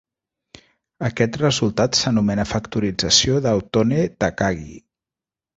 Aquest 1.09 1.37
resultat 1.41 1.99
s'anomena 1.99 2.47
factorització 2.53 3.39
d'Autonne-Takagi. 3.47 4.77